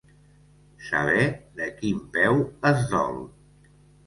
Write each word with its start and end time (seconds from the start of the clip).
Saber 0.85 1.27
de 1.59 1.67
quin 1.83 2.01
peu 2.17 2.41
es 2.71 2.83
dol. 2.97 3.23